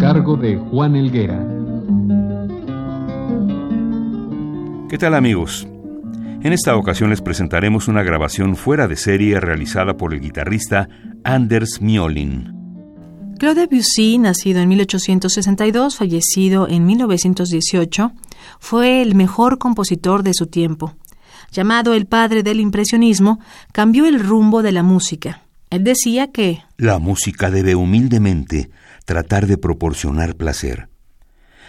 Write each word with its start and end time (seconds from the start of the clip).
Cargo 0.00 0.34
de 0.34 0.56
Juan 0.56 0.96
Elguera. 0.96 1.46
¿Qué 4.88 4.96
tal 4.96 5.14
amigos? 5.14 5.68
En 6.42 6.54
esta 6.54 6.74
ocasión 6.76 7.10
les 7.10 7.20
presentaremos 7.20 7.86
una 7.86 8.02
grabación 8.02 8.56
fuera 8.56 8.88
de 8.88 8.96
serie 8.96 9.38
realizada 9.40 9.98
por 9.98 10.14
el 10.14 10.20
guitarrista 10.20 10.88
Anders 11.22 11.82
Miolin. 11.82 12.50
Claude 13.38 13.66
Debussy, 13.66 14.16
nacido 14.16 14.60
en 14.60 14.70
1862, 14.70 15.96
fallecido 15.96 16.66
en 16.66 16.86
1918, 16.86 18.12
fue 18.58 19.02
el 19.02 19.14
mejor 19.14 19.58
compositor 19.58 20.22
de 20.22 20.32
su 20.32 20.46
tiempo. 20.46 20.94
Llamado 21.52 21.92
el 21.92 22.06
padre 22.06 22.42
del 22.42 22.60
impresionismo, 22.60 23.38
cambió 23.72 24.06
el 24.06 24.18
rumbo 24.18 24.62
de 24.62 24.72
la 24.72 24.82
música. 24.82 25.42
Él 25.70 25.84
decía 25.84 26.32
que 26.32 26.64
La 26.76 26.98
música 26.98 27.50
debe 27.50 27.76
humildemente 27.76 28.70
tratar 29.04 29.46
de 29.46 29.56
proporcionar 29.56 30.34
placer. 30.34 30.88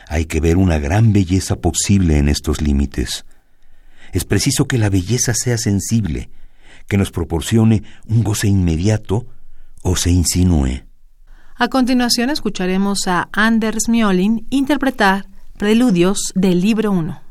Hay 0.07 0.25
que 0.25 0.39
ver 0.39 0.57
una 0.57 0.79
gran 0.79 1.13
belleza 1.13 1.57
posible 1.57 2.17
en 2.17 2.27
estos 2.27 2.61
límites. 2.61 3.25
Es 4.11 4.25
preciso 4.25 4.67
que 4.67 4.77
la 4.77 4.89
belleza 4.89 5.33
sea 5.35 5.57
sensible, 5.57 6.29
que 6.87 6.97
nos 6.97 7.11
proporcione 7.11 7.83
un 8.07 8.23
goce 8.23 8.47
inmediato 8.47 9.27
o 9.83 9.95
se 9.95 10.09
insinúe. 10.09 10.83
A 11.55 11.67
continuación 11.67 12.31
escucharemos 12.31 13.07
a 13.07 13.29
Anders 13.31 13.87
Miolin 13.87 14.47
interpretar 14.49 15.27
Preludios 15.57 16.33
del 16.33 16.59
libro 16.59 16.91
1. 16.91 17.30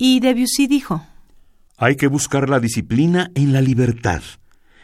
Y 0.00 0.20
Debussy 0.20 0.68
dijo, 0.68 1.04
Hay 1.76 1.96
que 1.96 2.06
buscar 2.06 2.48
la 2.48 2.60
disciplina 2.60 3.32
en 3.34 3.52
la 3.52 3.60
libertad 3.60 4.22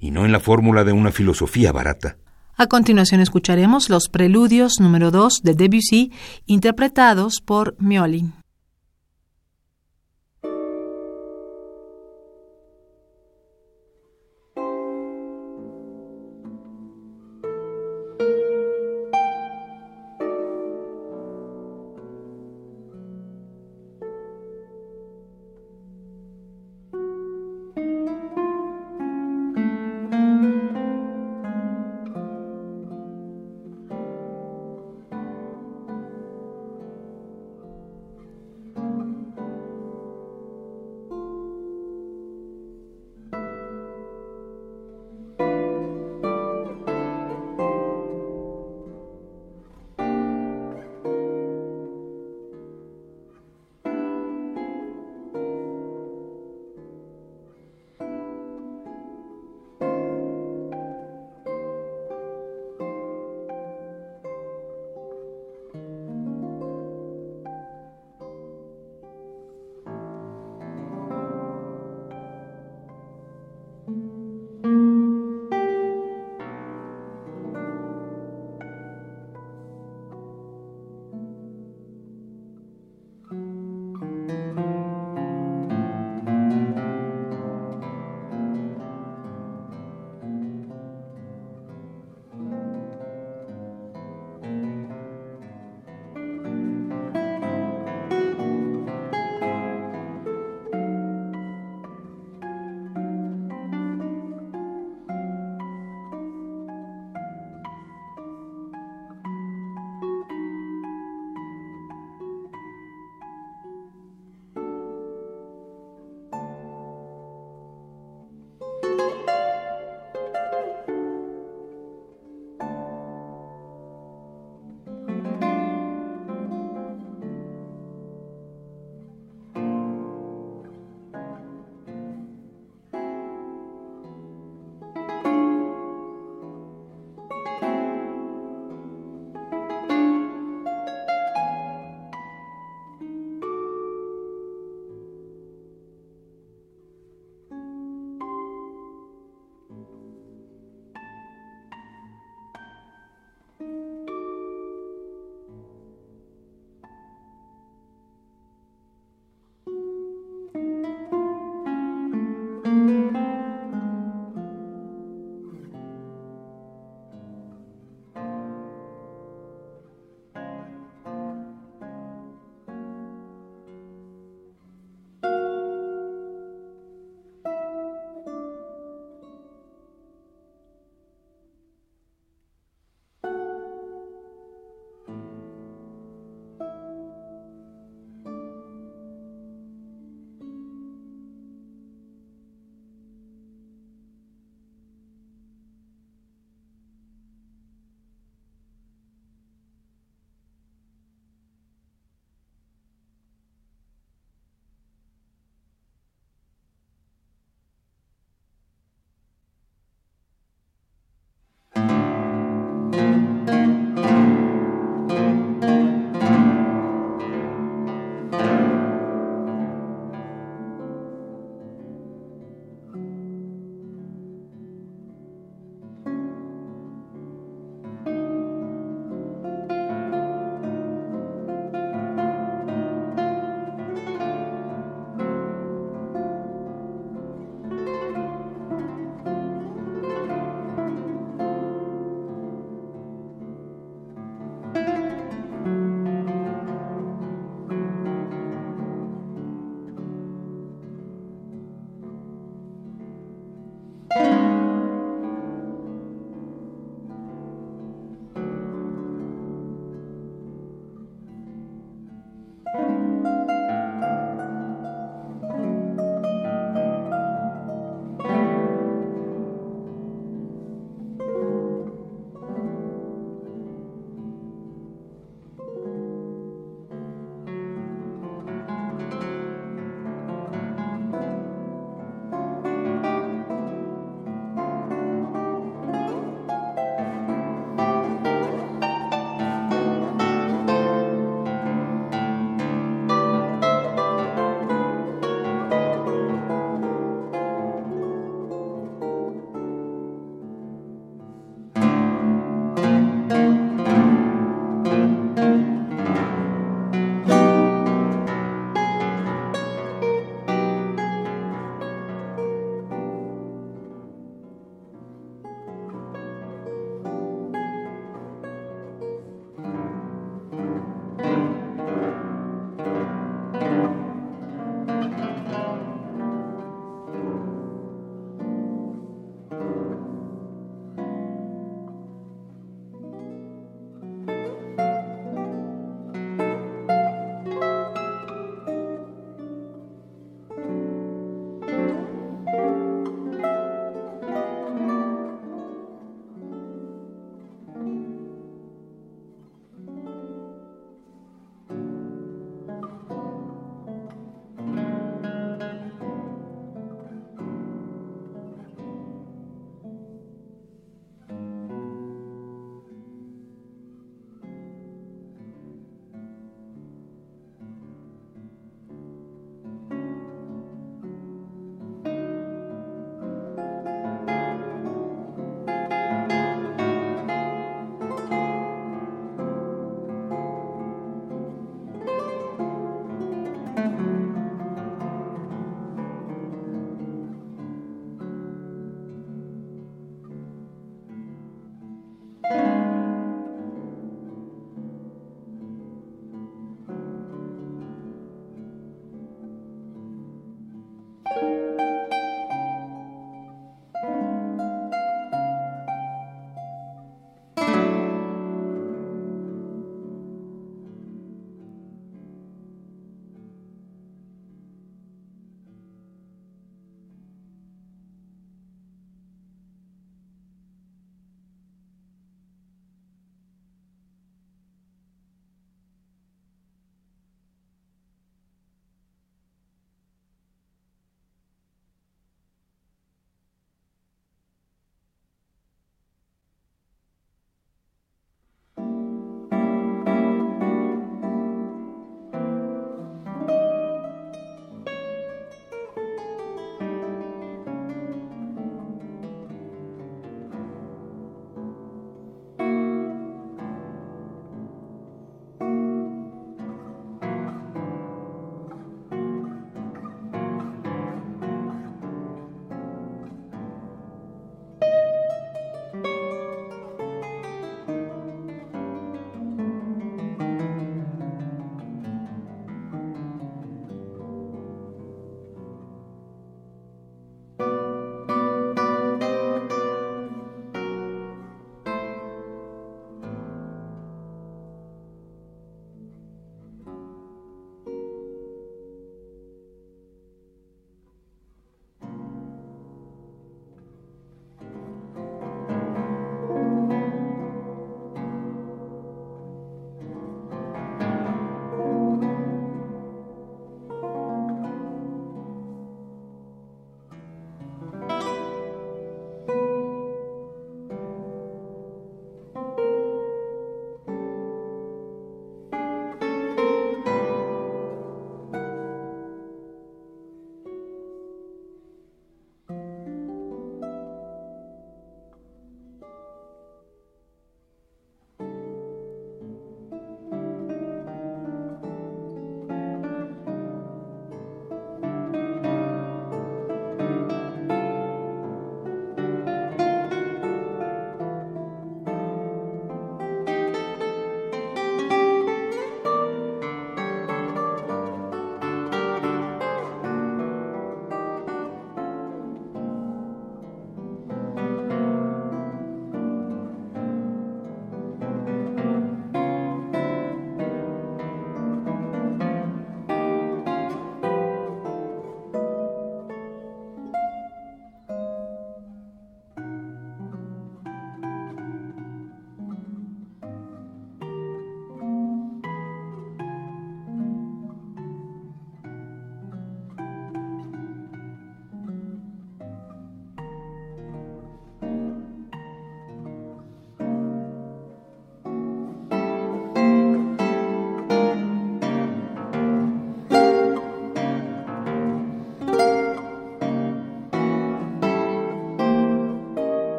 y 0.00 0.10
no 0.10 0.24
en 0.24 0.32
la 0.32 0.40
fórmula 0.40 0.82
de 0.82 0.90
una 0.90 1.12
filosofía 1.12 1.70
barata. 1.70 2.16
A 2.56 2.66
continuación 2.66 3.20
escucharemos 3.20 3.88
los 3.88 4.08
preludios 4.08 4.80
número 4.80 5.12
2 5.12 5.42
de 5.44 5.54
Debussy 5.54 6.12
interpretados 6.46 7.40
por 7.44 7.76
Miolin. 7.78 8.34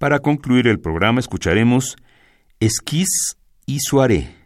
Para 0.00 0.20
concluir 0.20 0.66
el 0.66 0.80
programa 0.80 1.20
escucharemos 1.20 1.94
Esquís 2.58 3.36
y 3.66 3.80
Suaré. 3.80 4.39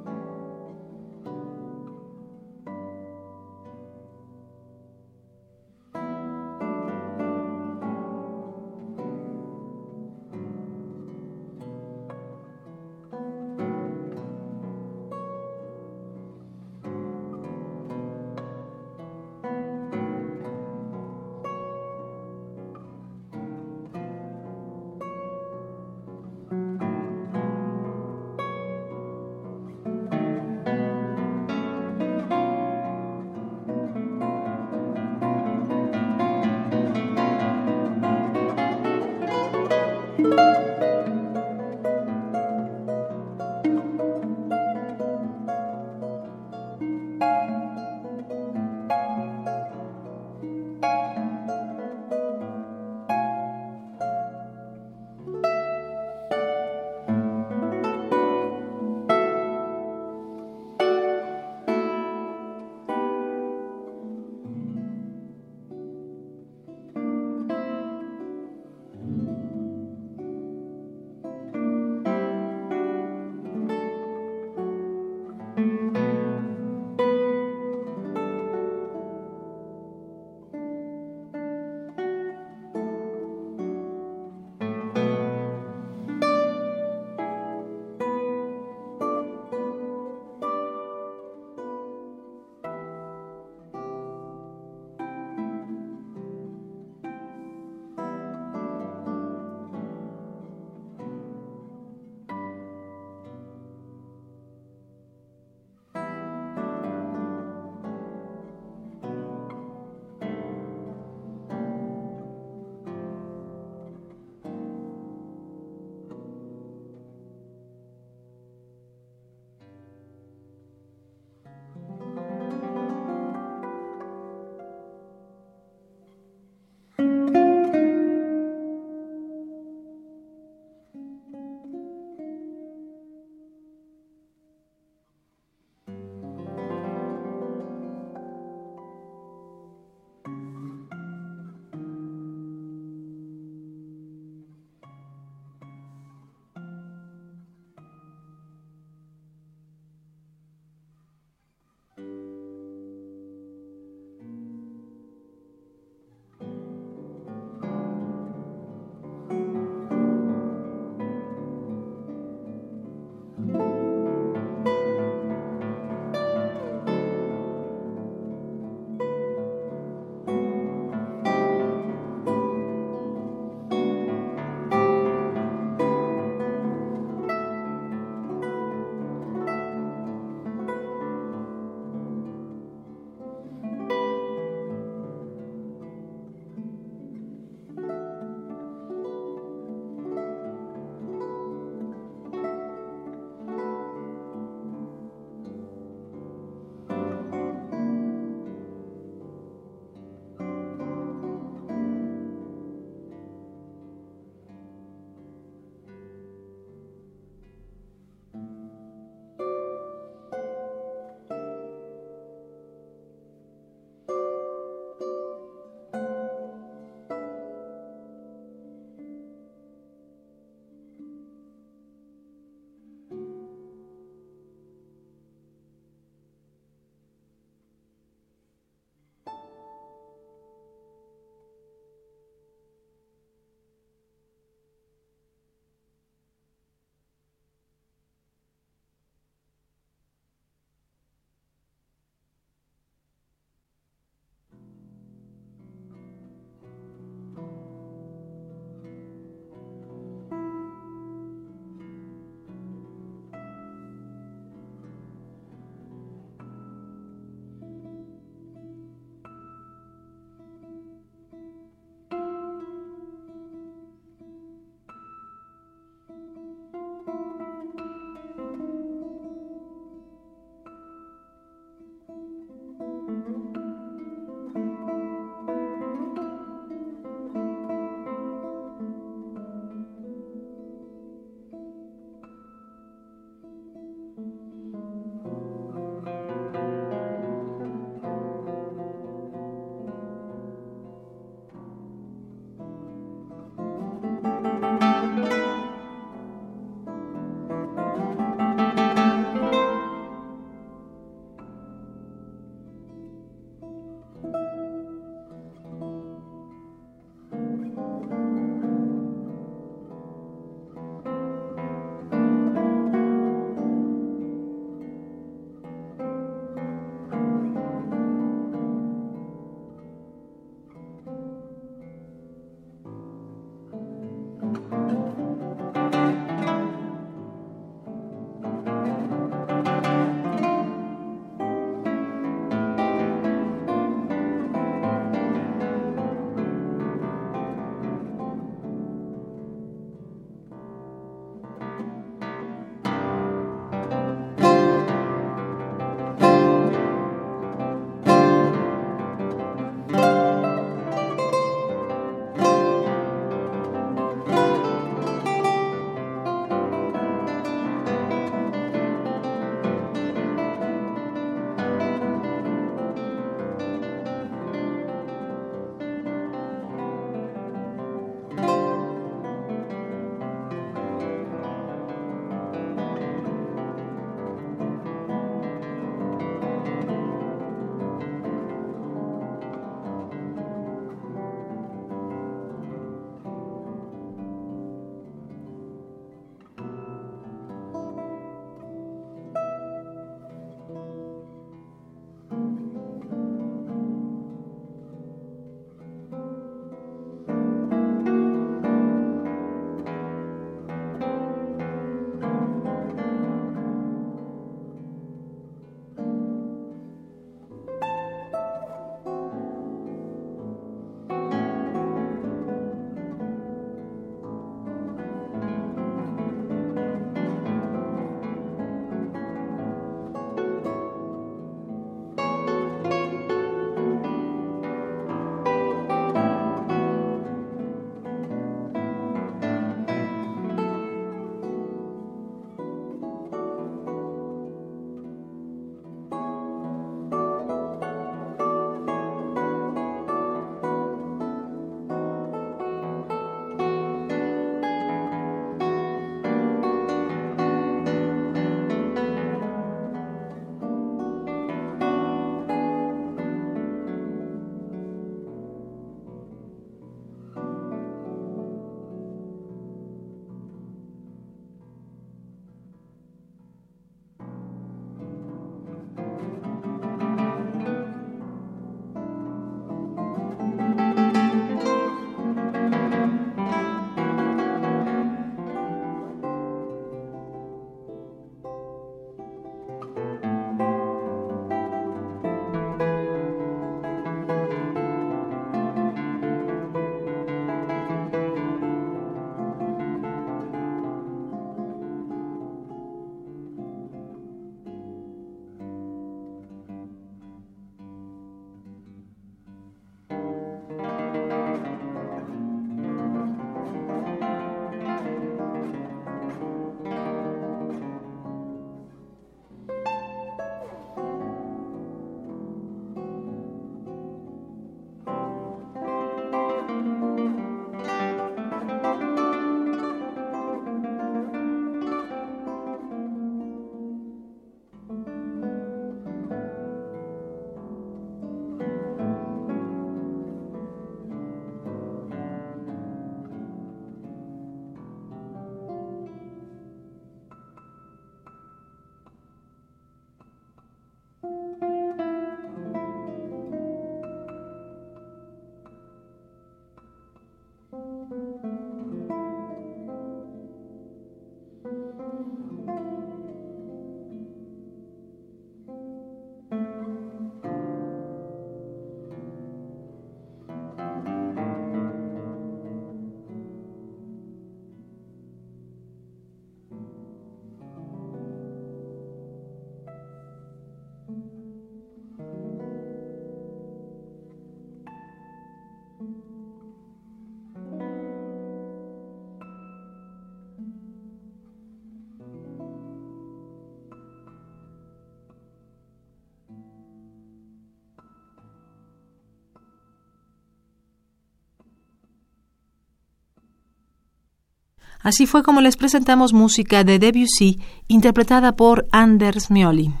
Así 595.03 595.25
fue 595.25 595.43
como 595.43 595.61
les 595.61 595.77
presentamos 595.77 596.33
música 596.33 596.83
de 596.83 596.99
Debussy 596.99 597.59
interpretada 597.87 598.55
por 598.55 598.87
Anders 598.91 599.49
Mjolin. 599.49 600.00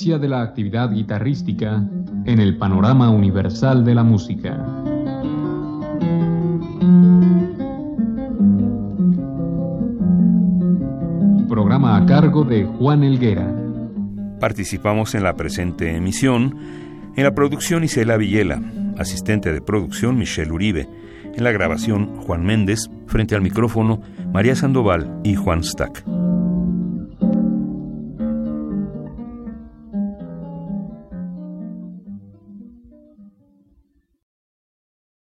De 0.00 0.28
la 0.28 0.40
actividad 0.40 0.90
guitarrística 0.90 1.84
en 2.24 2.40
el 2.40 2.56
panorama 2.56 3.10
universal 3.10 3.84
de 3.84 3.94
la 3.94 4.02
música. 4.02 4.56
Programa 11.46 11.98
a 11.98 12.06
cargo 12.06 12.44
de 12.44 12.64
Juan 12.64 13.04
Elguera. 13.04 13.54
Participamos 14.40 15.14
en 15.14 15.22
la 15.22 15.36
presente 15.36 15.94
emisión 15.94 16.56
en 17.14 17.24
la 17.24 17.34
producción 17.34 17.84
Isela 17.84 18.16
Villela, 18.16 18.62
asistente 18.96 19.52
de 19.52 19.60
producción 19.60 20.16
Michelle 20.16 20.50
Uribe, 20.50 20.88
en 21.34 21.44
la 21.44 21.52
grabación 21.52 22.16
Juan 22.16 22.46
Méndez, 22.46 22.88
frente 23.06 23.34
al 23.34 23.42
micrófono 23.42 24.00
María 24.32 24.56
Sandoval 24.56 25.20
y 25.24 25.34
Juan 25.34 25.62
Stack. 25.62 26.09